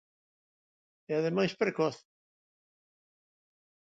E, 1.11 1.13
ademais, 1.17 1.53
precoz. 1.61 1.95